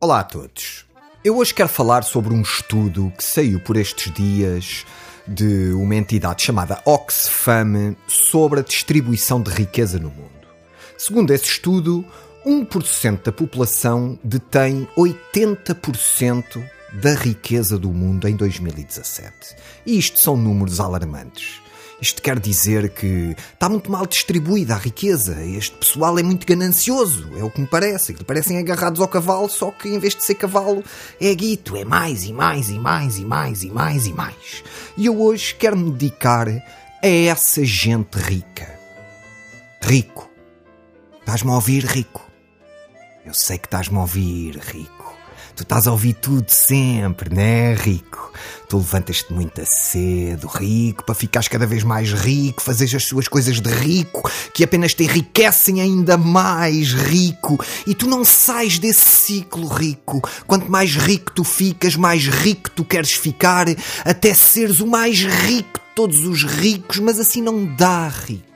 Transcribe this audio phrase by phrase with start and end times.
[0.00, 0.86] Olá a todos.
[1.24, 4.86] Eu hoje quero falar sobre um estudo que saiu por estes dias
[5.26, 10.30] de uma entidade chamada Oxfam sobre a distribuição de riqueza no mundo.
[10.96, 12.04] Segundo esse estudo,
[12.46, 19.56] 1% da população detém 80% da riqueza do mundo em 2017.
[19.84, 21.60] E isto são números alarmantes.
[22.00, 25.42] Isto quer dizer que está muito mal distribuída a riqueza.
[25.42, 28.14] Este pessoal é muito ganancioso, é o que me parece.
[28.14, 30.84] Que parecem agarrados ao cavalo, só que em vez de ser cavalo,
[31.20, 34.64] é guito, é mais e mais e mais e mais e mais e mais.
[34.96, 38.78] E eu hoje quero me dedicar a essa gente rica.
[39.82, 40.30] Rico.
[41.18, 42.24] Estás-me a ouvir, rico?
[43.26, 45.14] Eu sei que estás-me a ouvir, rico.
[45.54, 48.32] Tu estás a ouvir tudo sempre, né, rico?
[48.68, 53.60] Tu levantas-te muito cedo, rico, para ficares cada vez mais rico, fazes as suas coisas
[53.60, 57.58] de rico, que apenas te enriquecem ainda mais, rico.
[57.86, 60.20] E tu não sais desse ciclo, rico.
[60.46, 63.66] Quanto mais rico tu ficas, mais rico tu queres ficar,
[64.04, 68.48] até seres o mais rico de todos os ricos, mas assim não dá, rico.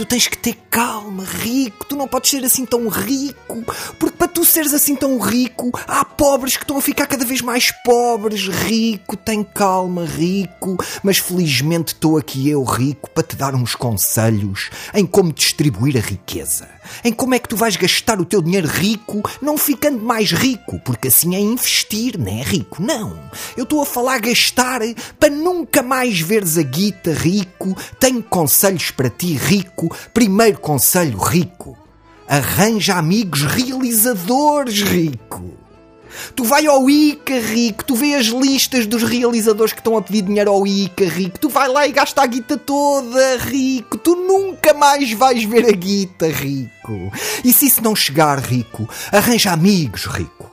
[0.00, 1.84] Tu tens que ter calma, rico.
[1.84, 3.62] Tu não podes ser assim tão rico.
[3.98, 7.70] Porque tu seres assim tão rico, há pobres que estão a ficar cada vez mais
[7.84, 8.48] pobres.
[8.48, 10.76] Rico, tem calma, rico.
[11.02, 16.00] Mas felizmente estou aqui eu, rico, para te dar uns conselhos em como distribuir a
[16.00, 16.68] riqueza.
[17.04, 20.80] Em como é que tu vais gastar o teu dinheiro rico, não ficando mais rico.
[20.80, 22.82] Porque assim é investir, não é rico?
[22.82, 23.18] Não.
[23.56, 24.80] Eu estou a falar gastar
[25.18, 27.76] para nunca mais veres a guita, rico.
[27.98, 31.76] Tenho conselhos para ti, rico primeiro conselho rico.
[32.30, 35.50] Arranja amigos realizadores, rico.
[36.36, 40.22] Tu vai ao ICA, rico, tu vê as listas dos realizadores que estão a pedir
[40.22, 44.72] dinheiro ao ICA, rico, tu vai lá e gasta a guita toda, rico, tu nunca
[44.72, 47.10] mais vais ver a guita, rico.
[47.44, 50.48] E se isso não chegar, rico, arranja amigos, rico.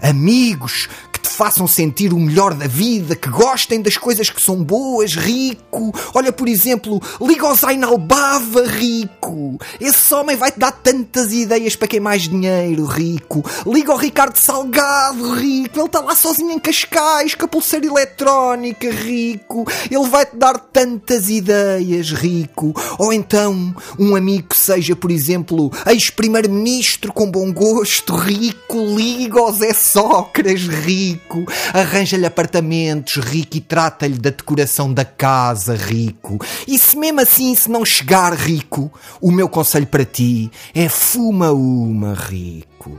[0.00, 0.88] Amigos
[1.36, 5.92] façam sentir o melhor da vida, que gostem das coisas que são boas, rico.
[6.14, 9.58] Olha, por exemplo, liga ao Zainal Bava, rico.
[9.78, 13.44] Esse homem vai-te dar tantas ideias para quem mais dinheiro, rico.
[13.66, 15.78] Liga ao Ricardo Salgado, rico.
[15.78, 19.66] Ele está lá sozinho em Cascais, com a pulseira eletrónica, rico.
[19.90, 22.72] Ele vai-te dar tantas ideias, rico.
[22.98, 28.78] Ou então, um amigo que seja, por exemplo, ex-primeiro-ministro com bom gosto, rico.
[28.96, 31.44] Liga ao Zé Sócrates, rico rico,
[31.74, 36.38] arranja-lhe apartamentos, rico, e trata-lhe da decoração da casa, rico.
[36.66, 41.52] E se mesmo assim se não chegar rico, o meu conselho para ti é fuma
[41.52, 42.98] uma, rico.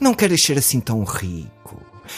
[0.00, 1.58] Não queres ser assim tão rico.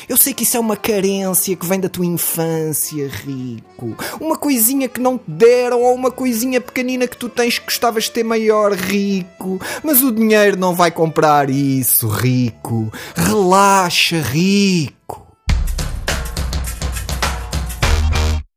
[0.09, 3.97] Eu sei que isso é uma carência que vem da tua infância, rico.
[4.21, 8.05] Uma coisinha que não te deram ou uma coisinha pequenina que tu tens que gostavas
[8.05, 9.61] de ter maior, rico.
[9.83, 12.93] Mas o dinheiro não vai comprar isso, rico.
[13.17, 15.20] Relaxa, rico.